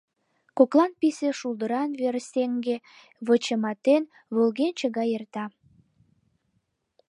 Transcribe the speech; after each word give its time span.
Коклан 0.57 0.91
писе 0.99 1.29
шулдыран 1.39 1.91
варсеҥге, 2.01 2.75
вычыматен, 3.25 4.03
волгенче 4.35 4.87
гай 4.97 5.09
эрта. 5.17 5.45